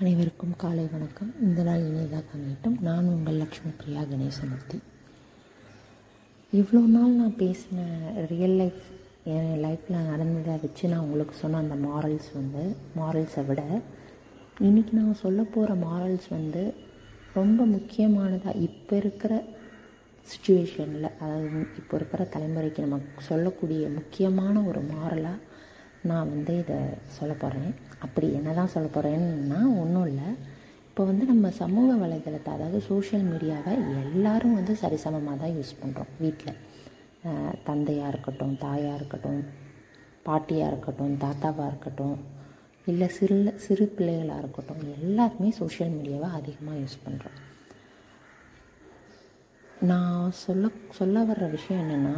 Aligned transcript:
அனைவருக்கும் 0.00 0.52
காலை 0.56 0.84
வணக்கம். 0.92 1.30
இந்த 1.42 1.62
நாள் 1.62 1.82
இனியதாக 1.86 2.28
அமையட்டும். 2.36 2.76
நான் 2.80 3.06
உங்கள் 3.06 3.34
லக்ஷ்மி 3.34 3.70
பிரியா 3.70 4.02
கணேசமூர்த்தி. 4.02 4.78
இவ்வளோ 6.52 6.80
நாள் 6.94 7.18
நான் 7.18 7.34
பேசின 7.42 7.84
ரியல் 8.30 8.56
லைஃப் 8.60 8.86
என் 9.24 9.50
லைஃப்பில் 9.64 10.06
நடந்ததை 10.06 10.54
வச்சு 10.62 10.88
நான் 10.88 11.00
உங்களுக்கு 11.00 11.34
சொன்ன 11.34 11.58
அந்த 11.58 11.76
மாரல்ஸ் 11.84 12.30
வந்து 12.34 12.62
மாரல்ஸை 12.98 13.44
விட 13.46 13.64
இன்றைக்கி 14.60 14.94
நான் 15.00 15.20
சொல்ல 15.24 15.42
போகிற 15.56 15.74
மாரல்ஸ் 15.84 16.28
வந்து 16.28 16.62
ரொம்ப 17.34 17.66
முக்கியமானதாக 17.76 18.64
இப்போ 18.68 18.96
இருக்கிற 18.96 19.42
சுச்சுவேஷனில் 20.28 21.10
அதாவது 21.20 21.60
இப்போ 21.82 21.96
இருக்கிற 21.96 22.24
தலைமுறைக்கு 22.36 22.86
நம்ம 22.86 23.26
சொல்லக்கூடிய 23.30 23.90
முக்கியமான 24.00 24.62
ஒரு 24.62 24.82
மாரலாக 24.94 25.38
நான் 26.02 26.30
வந்து 26.30 26.58
இதை 26.58 26.76
சொல்ல 27.08 27.32
போகிறேன் 27.34 27.72
அப்படி 27.98 28.32
என்ன 28.32 28.54
தான் 28.54 28.66
சொல்ல 28.66 28.88
போகிறேன்னா 28.88 29.60
ஒன்றும் 29.78 30.06
இல்லை. 30.06 30.28
இப்போ 30.86 31.04
வந்து 31.04 31.24
நம்ம 31.26 31.50
சமூக 31.50 31.96
வலைதளத்தை 31.96 32.52
அதாவது 32.52 32.80
சோஷியல் 32.80 33.22
மீடியாவை 33.22 33.72
எல்லோரும் 34.02 34.54
வந்து 34.54 34.76
சரிசமமாக 34.76 35.36
தான் 35.36 35.56
யூஸ் 35.56 35.80
பண்ணுறோம் 35.82 36.08
வீட்டில் 36.18 36.56
தந்தையாக 37.64 38.08
இருக்கட்டும் 38.08 38.56
தாயாக 38.56 38.96
இருக்கட்டும் 38.96 39.42
பாட்டியாக 40.24 40.70
இருக்கட்டும் 40.70 41.14
தாத்தாவாக 41.16 41.66
இருக்கட்டும் 41.66 42.16
இல்லை 42.86 43.08
சிறு 43.08 43.52
சிறு 43.56 43.86
பிள்ளைகளாக 43.88 44.38
இருக்கட்டும் 44.38 44.82
எல்லாருமே 44.96 45.50
சோஷியல் 45.50 45.90
மீடியாவை 45.90 46.28
அதிகமாக 46.30 46.78
யூஸ் 46.78 47.04
பண்ணுறோம் 47.04 47.38
நான் 49.82 50.30
சொல்ல 50.30 50.68
சொல்ல 50.90 51.22
வர்ற 51.24 51.50
விஷயம் 51.50 51.82
என்னென்னா 51.82 52.16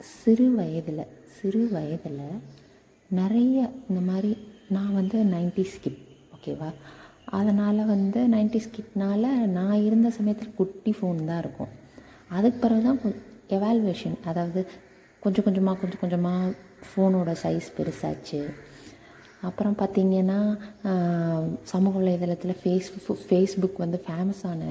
சிறு 0.00 0.50
வயதில் 0.50 1.04
சிறு 1.40 1.68
வயதில் 1.68 2.20
நிறைய 3.20 3.56
இந்த 3.88 4.00
மாதிரி 4.10 4.30
நான் 4.76 4.94
வந்து 4.98 5.18
நைன்டி 5.32 5.64
ஸ்கிப் 5.72 6.00
ஓகேவா? 6.36 6.70
அதனால் 7.38 7.80
வந்து 7.92 8.20
நைன்டி 8.34 8.60
ஸ்கிப்னால் 8.64 9.28
நான் 9.56 9.84
இருந்த 9.88 10.08
சமயத்தில் 10.16 10.56
குட்டி 10.60 10.92
ஃபோன் 10.98 11.20
தான் 11.28 11.40
இருக்கும். 11.44 11.72
அதுக்கு 12.36 12.58
பிறகு 12.64 12.82
தான் 12.86 13.00
எவால்வேஷன் 13.56 14.16
அதாவது 14.30 14.60
கொஞ்சம் 15.24 15.46
கொஞ்சமாக 15.46 15.78
கொஞ்சம் 15.82 16.02
கொஞ்சமாக 16.04 16.54
ஃபோனோட 16.88 17.30
சைஸ் 17.42 17.68
பெருசாச்சு. 17.76 18.40
அப்புறம் 19.48 19.76
பார்த்திங்கன்னா 19.80 20.38
சமூக 21.72 21.94
வலைதளத்தில் 22.00 22.58
ஃபேஸ் 22.62 22.90
ஃபேஸ்புக் 23.28 23.82
வந்து 23.84 24.00
ஃபேமஸான 24.06 24.62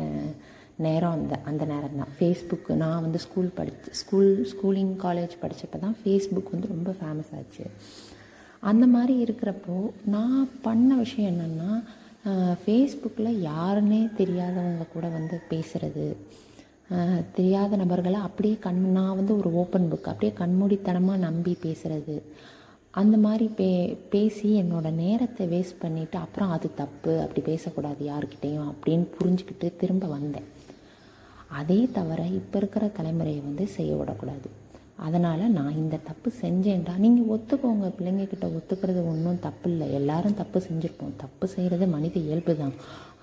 நேரம் 0.86 1.16
அந்த 1.17 1.36
அந்த 1.50 1.63
நேரம் 1.72 2.00
தான். 2.02 2.13
ஃபேஸ்புக்கு 2.17 2.73
நான் 2.83 3.03
வந்து 3.06 3.19
ஸ்கூல் 3.25 3.50
படித்து 3.59 3.89
ஸ்கூல் 4.02 4.31
ஸ்கூலிங் 4.52 4.94
காலேஜ் 5.06 5.36
படித்தப்போ 5.44 5.80
தான் 5.86 5.95
ஃபேஸ்புக் 6.02 6.53
வந்து 6.56 6.73
ரொம்ப 6.73 6.91
ஃபேமஸ் 7.00 7.31
ஆச்சு. 7.38 7.66
அந்த 8.70 8.86
மாதிரி 8.94 9.14
இருக்கிறப்போ 9.26 9.76
நான் 10.16 10.50
பண்ண 10.66 10.90
விஷயம் 11.04 11.32
என்னென்னா 11.34 11.72
ஃபேஸ்புக்கில் 12.62 13.40
யாருன்னே 13.52 14.02
தெரியாதவங்க 14.20 14.86
கூட 14.94 15.06
வந்து 15.18 15.38
பேசுகிறது 15.52 16.08
தெரியாத 17.38 17.78
நபர்களை 17.82 18.20
அப்படியே 18.28 18.56
கண் 18.66 18.82
நான் 18.98 19.16
வந்து 19.20 19.34
ஒரு 19.40 19.50
ஓப்பன் 19.62 19.88
புக் 19.92 20.10
அப்படியே 20.12 20.34
கண்மூடித்தனமாக 20.42 21.24
நம்பி 21.28 21.54
பேசுகிறது 21.66 22.16
அந்த 22.94 23.16
மாதிரி 23.26 23.46
பே 23.60 23.70
பேசி 24.12 24.50
என்னோடய 24.62 25.00
நேரத்தை 25.04 25.46
வேஸ்ட் 25.54 25.82
பண்ணிவிட்டு 25.82 26.18
அப்புறம் 26.26 26.54
அது 26.56 26.68
தப்பு 26.82 27.14
அப்படி 27.24 27.42
பேசக்கூடாது 27.50 28.02
யாருக்கிட்டேயும் 28.12 28.70
அப்படின்னு 28.72 29.08
புரிஞ்சுக்கிட்டு 29.18 29.70
திரும்ப 29.82 30.08
வந்தேன். 30.18 30.48
அதே 31.60 31.80
தவிர 31.98 32.22
இப்போ 32.40 32.58
இருக்கிற 32.62 32.86
தலைமுறையை 33.00 33.42
வந்து 33.48 33.66
செய்ய 33.78 33.92
விடக்கூடாது. 33.96 34.48
அதனால் 35.06 35.44
நான் 35.56 35.78
இந்த 35.81 35.95
தப்பு 36.09 36.29
செஞ்சேன்டா. 36.41 36.94
நீங்கள் 37.06 37.29
ஒத்துக்கோங்க. 37.35 37.88
பிள்ளைங்கக்கிட்ட 37.97 38.47
ஒத்துக்கிறது 38.57 39.01
ஒன்றும் 39.11 39.41
தப்பு 39.45 39.67
இல்லை 39.72 39.88
எல்லாரும் 40.00 40.38
தப்பு 40.41 40.59
செஞ்சுருப்போம். 40.67 41.16
தப்பு 41.23 41.47
செய்கிறது 41.56 41.88
மனித 41.95 42.16
இயல்பு 42.28 42.53
தான். 42.61 42.73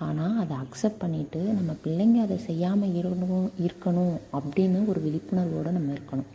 ஆனால் 0.07 0.37
அதை 0.43 0.55
அக்செப்ட் 0.63 1.01
பண்ணிவிட்டு 1.03 1.41
நம்ம 1.57 1.71
பிள்ளைங்க 1.85 2.19
அதை 2.27 2.37
செய்யாமல் 2.49 2.95
இருக்கணும் 3.01 3.49
இருக்கணும் 3.65 4.15
அப்படின்னு 4.39 4.81
ஒரு 4.93 5.01
விழிப்புணர்வோடு 5.07 5.77
நம்ம 5.77 5.91
இருக்கணும். 5.97 6.31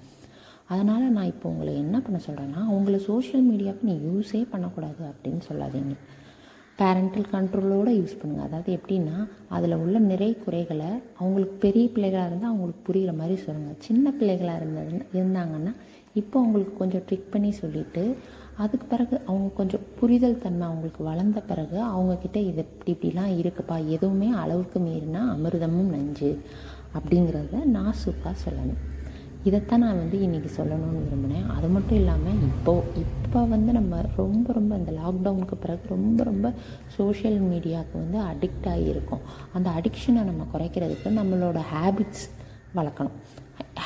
அதனால் 0.75 1.15
நான் 1.16 1.31
இப்போ 1.32 1.47
உங்களை 1.53 1.75
என்ன 1.82 1.97
பண்ண 2.06 2.19
சொல்கிறேன்னா 2.28 2.62
உங்களை 2.76 2.99
சோஷியல் 3.10 3.47
மீடியாவுக்கு 3.50 3.88
நீ 3.91 3.94
யூஸே 4.09 4.41
பண்ணக்கூடாது 4.55 5.03
அப்படின்னு 5.12 5.43
சொல்லாதீங்க. 5.50 5.94
பேரண்டல் 6.78 7.28
கண்ட்ரோலோடு 7.33 7.93
யூஸ் 7.99 8.19
பண்ணுங்கள் 8.19 8.47
அதாவது 8.47 8.71
எப்படின்னா 8.78 9.16
அதில் 9.56 9.81
உள்ள 9.83 9.99
நிறை 10.11 10.28
குறைகளை 10.44 10.91
அவங்களுக்கு 11.21 11.56
பெரிய 11.65 11.84
பிள்ளைகளாக 11.94 12.28
இருந்தால் 12.28 12.53
அவங்களுக்கு 12.53 12.83
புரிகிற 12.89 13.12
மாதிரி 13.21 13.37
சொல்லுங்கள் 13.44 13.84
சின்ன 13.87 14.12
பிள்ளைகளாக 14.19 14.61
இருந்தது 14.61 14.99
இருந்தாங்கன்னா 15.21 15.72
இப்போ 16.15 16.37
அவங்களுக்கு 16.41 16.75
கொஞ்சம் 16.77 17.05
ட்ரிக் 17.09 17.33
பண்ணி 17.33 17.50
சொல்லிவிட்டு 17.53 18.05
அதுக்கு 18.62 18.87
பிறகு 18.87 19.15
அவங்க 19.27 19.49
கொஞ்சம் 19.55 19.84
புரிதல் 19.99 20.41
தன்மை 20.44 20.65
அவங்களுக்கு 20.67 21.03
வளர்ந்த 21.05 21.41
பிறகு 21.41 21.78
அவங்கக்கிட்ட 21.94 22.38
இது 22.50 22.62
இப்படி 22.65 22.93
இப்படிலாம் 22.94 23.34
இருக்குப்பா. 23.41 23.77
எதுவுமே 23.97 24.31
அளவுக்கு 24.43 24.78
மீறினா 24.81 25.22
அமிர்தமும் 25.34 25.93
நஞ்சு 25.97 26.31
அப்படிங்கிறத 26.99 27.65
நான் 27.77 27.99
சூப்பாக 28.05 28.34
சொல்லணும். 28.44 28.81
இதைத்தான் 29.44 29.82
நான் 29.84 30.00
வந்து 30.03 30.19
இன்றைக்கி 30.26 30.50
சொல்லணும்னு 30.56 31.03
விரும்பினேன். 31.04 31.47
அது 31.56 31.69
மட்டும் 31.75 31.99
இல்லாமல் 31.99 32.41
இப்போது 32.49 32.87
இப்போ 33.04 33.41
வந்து 33.54 33.72
நம்ம 33.78 34.00
ரொம்ப 34.16 34.53
ரொம்ப 34.53 34.76
இந்த 34.76 34.93
லாக்டவுனுக்கு 35.00 35.56
பிறகு 35.65 35.88
ரொம்ப 35.88 36.25
ரொம்ப 36.25 36.53
சோஷியல் 36.97 37.38
மீடியாவுக்கு 37.50 37.97
வந்து 38.04 38.19
அடிக்ட் 38.31 38.69
ஆகியிருக்கோம் 38.75 39.25
அந்த 39.53 39.71
அடிக்ஷனை 39.78 40.22
நம்ம 40.31 40.47
குறைக்கிறதுக்கு 40.54 41.10
நம்மளோட 41.21 41.60
ஹேபிட்ஸ் 41.75 42.25
வளர்க்கணும். 42.78 43.16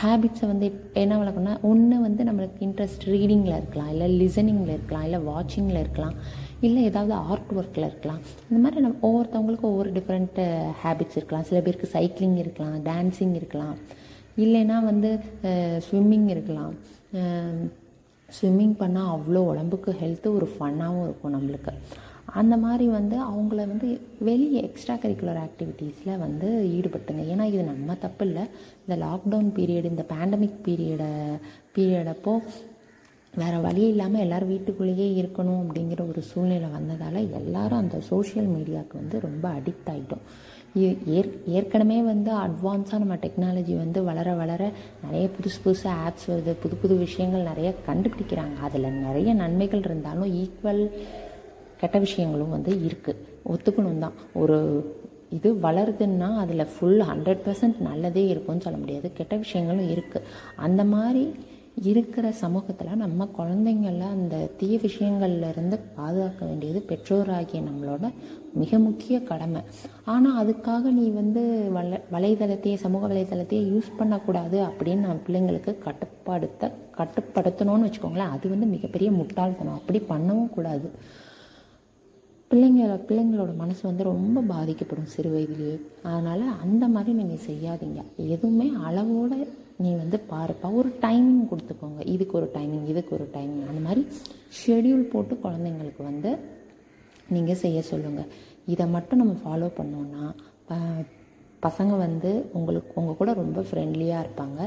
ஹேபிட்ஸை 0.03 0.47
வந்து 0.53 0.67
என்ன 0.93 1.17
வளர்க்கணும்னா 1.23 1.57
ஒன்று 1.71 2.01
வந்து 2.01 2.23
நம்மளுக்கு 2.25 2.61
இன்ட்ரெஸ்ட் 2.67 3.05
ரீடிங்கில் 3.15 3.59
இருக்கலாம் 3.59 3.89
இல்லை 3.89 4.07
லிசனிங்கில் 4.21 4.75
இருக்கலாம் 4.77 5.05
இல்லை 5.05 5.21
வாட்சிங்கில் 5.21 5.83
இருக்கலாம் 5.85 6.15
இல்லை 6.61 6.83
ஏதாவது 6.83 7.15
ஆர்ட் 7.15 7.53
ஒர்க்கில் 7.59 7.89
இருக்கலாம். 7.91 8.21
இந்த 8.49 8.59
மாதிரி 8.63 8.83
நம்ம 8.85 8.99
ஒவ்வொருத்தவங்களுக்கும் 9.09 9.73
ஒவ்வொரு 9.73 9.93
டிஃப்ரெண்ட்டு 9.93 10.45
ஹேபிட்ஸ் 10.83 11.19
இருக்கலாம். 11.19 11.45
சில 11.49 11.61
பேருக்கு 11.61 11.89
சைக்கிளிங் 11.93 12.37
இருக்கலாம் 12.37 12.77
டான்ஸிங் 12.91 13.35
இருக்கலாம். 13.35 13.77
இல்லைன்னா 14.45 14.77
வந்து 14.91 15.11
ஸ்விம்மிங் 15.87 16.29
இருக்கலாம். 16.35 16.75
ஸ்விம்மிங் 18.29 18.77
பண்ணால் 18.83 19.13
அவ்வளோ 19.15 19.41
உடம்புக்கு 19.53 19.91
ஹெல்த்து 20.03 20.29
ஒரு 20.39 20.47
ஃபன்னாகவும் 20.55 21.05
இருக்கும் 21.05 21.35
நம்மளுக்கு. 21.37 21.73
அந்த 22.41 22.55
மாதிரி 22.57 22.85
வந்து 22.99 23.17
அவங்கள 23.31 23.61
வந்து 23.73 23.89
வெளியே 24.29 24.61
எக்ஸ்ட்ரா 24.69 24.95
கரிக்குலர் 25.03 25.41
ஆக்டிவிட்டீஸில் 25.47 26.21
வந்து 26.25 26.49
ஈடுபட்டுங்க. 26.77 27.23
ஏன்னா 27.33 27.45
இது 27.53 27.63
நம்ம 27.65 27.95
தப்பு 28.05 28.27
இல்லை. 28.29 28.45
இந்த 28.85 28.97
லாக்டவுன் 29.05 29.51
பீரியட் 29.59 29.91
இந்த 29.91 30.05
பேண்டமிக் 30.13 30.63
பீரியடை 30.67 31.11
பீரியடப்போ 31.77 32.35
வேறு 33.35 33.59
வழி 33.67 33.83
இல்லாமல் 33.91 34.23
எல்லோரும் 34.23 34.53
வீட்டுக்குள்ளேயே 34.53 35.07
இருக்கணும் 35.21 35.61
அப்படிங்கிற 35.65 36.01
ஒரு 36.09 36.23
சூழ்நிலை 36.31 36.71
வந்ததால் 36.79 37.21
எல்லோரும் 37.41 37.83
அந்த 37.83 37.99
சோஷியல் 38.09 38.49
மீடியாவுக்கு 38.57 38.97
வந்து 39.03 39.19
ரொம்ப 39.21 39.45
அடிக்ட் 39.59 39.89
ஆகிட்டோம் 39.93 40.27
ஏற் 40.75 41.33
ஏற்கனவே 41.47 42.01
வந்து 42.01 42.31
அட்வான்ஸாக 42.33 42.99
நம்ம 42.99 43.15
டெக்னாலஜி 43.15 43.77
வந்து 43.77 44.05
வளர 44.05 44.35
வளர 44.35 44.71
நிறைய 45.05 45.29
புதுசு 45.37 45.59
புதுசு 45.65 45.89
ஆப்ஸ் 46.05 46.27
வருது. 46.27 46.53
புது 46.63 46.77
புது 46.77 46.97
விஷயங்கள் 46.97 47.43
நிறைய 47.43 47.75
கண்டுபிடிக்கிறாங்க. 47.87 48.57
அதில் 48.63 48.89
நிறைய 48.91 49.35
நன்மைகள் 49.35 49.83
இருந்தாலும் 49.85 50.35
ஈக்குவல் 50.35 50.91
கெட்ட 51.81 51.99
விஷயங்களும் 51.99 52.51
வந்து 52.51 52.73
இருக்குது 52.75 53.23
ஒத்துக்கணும் 53.53 53.99
தான். 53.99 54.13
ஒரு 54.33 54.59
இது 55.31 55.55
வளருதுன்னா 55.55 56.37
அதில் 56.37 56.67
ஃபுல் 56.67 57.01
ஹண்ட்ரட் 57.01 57.43
பர்சன்ட் 57.47 57.79
நல்லதே 57.79 58.27
இருக்கும்னு 58.27 58.61
சொல்ல 58.61 58.79
முடியாது. 58.79 59.13
கெட்ட 59.13 59.37
விஷயங்களும் 59.37 59.91
இருக்குது 59.91 60.29
அந்த 60.57 60.85
மாதிரி 60.85 61.35
இருக்கிற 61.77 62.33
சமூகத்தில் 62.33 63.01
நம்ம 63.03 63.29
குழந்தைங்கள 63.39 64.09
அந்த 64.09 64.51
தீய 64.59 64.79
விஷயங்கள்லேருந்து 64.83 65.79
பாதுகாக்க 65.95 66.47
வேண்டியது 66.47 66.85
பெற்றோராகிய 66.89 67.61
நம்மளோட 67.69 68.13
மிக 68.55 68.79
முக்கிய 68.79 69.23
கடமை. 69.23 69.63
ஆனால் 70.05 70.39
அதுக்காக 70.41 70.81
நீ 70.81 71.09
வந்து 71.09 71.71
வலை 71.73 71.99
வலைதளத்தையே 72.13 72.75
சமூக 72.75 73.15
வலைதளத்தையே 73.15 73.63
யூஸ் 73.73 73.97
பண்ணக்கூடாது 73.99 74.63
அப்படின்னு 74.63 75.05
நம்ம 75.07 75.23
பிள்ளைங்களுக்கு 75.29 75.79
கட்டுப்படுத்த 75.79 76.73
கட்டுப்படுத்தணும்னு 76.99 77.89
வச்சுக்கோங்களேன். 77.89 78.35
அது 78.37 78.49
வந்து 78.49 78.67
மிகப்பெரிய 78.67 79.11
முட்டாள்தனம். 79.11 79.75
அப்படி 79.75 80.01
பண்ணவும் 80.09 80.51
கூடாது. 80.51 80.91
பிள்ளைங்கள 82.51 83.01
பிள்ளைங்களோட 83.09 83.57
மனசு 83.57 83.81
வந்து 83.83 84.05
ரொம்ப 84.05 84.41
பாதிக்கப்படும் 84.41 85.13
சிறு 85.15 85.31
வயதிலேயே. 85.31 85.81
அதனால் 86.03 86.43
அந்த 86.61 86.89
மாதிரி 86.89 87.13
நீங்கள் 87.13 87.47
செய்யாதீங்க. 87.47 88.03
எதுவுமே 88.17 88.73
அளவோடு 88.85 89.61
நீ 89.83 89.91
வந்து 90.03 90.19
பாருப்பா 90.33 90.69
ஒரு 90.81 90.91
டைமிங் 91.05 91.45
கொடுத்துக்கோங்க. 91.51 92.01
இதுக்கு 92.15 92.35
ஒரு 92.41 92.49
டைமிங் 92.57 92.87
இதுக்கு 92.93 93.13
ஒரு 93.19 93.27
டைமிங் 93.37 93.65
அந்த 93.71 93.81
மாதிரி 93.87 94.03
ஷெடியூல் 94.61 95.11
போட்டு 95.13 95.35
குழந்தைங்களுக்கு 95.45 96.03
வந்து 96.11 96.31
நீங்கள் 97.35 97.61
செய்ய 97.65 97.83
சொல்லுங்கள் 97.91 98.31
இதை 98.73 98.87
மட்டும் 98.97 99.21
நம்ம 99.23 99.37
ஃபாலோ 99.43 99.69
பண்ணோன்னா 99.81 100.25
பசங்க 101.67 101.93
வந்து 102.07 102.31
உங்களுக்கு 102.59 102.93
உங்கள் 103.01 103.19
கூட 103.21 103.31
ரொம்ப 103.41 103.61
ஃப்ரெண்ட்லியாக 103.69 104.25
இருப்பாங்க. 104.25 104.61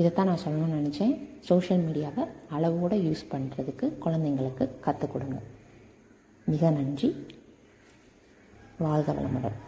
இதைத்தான் 0.00 0.28
நான் 0.30 0.44
சொல்லணும்னு 0.44 0.78
நினச்சேன். 0.78 1.12
சோஷியல் 1.48 1.82
மீடியாவை 1.88 2.22
அளவோடு 2.56 2.96
யூஸ் 3.08 3.22
பண்ணுறதுக்கு 3.32 3.86
குழந்தைங்களுக்கு 4.04 4.64
கற்றுக் 4.86 5.12
கொடுங்க. 5.12 5.36
மிக 6.52 6.70
நன்றி. 6.78 7.08
வாழ்க 8.84 9.08
வளமுடன். 9.18 9.58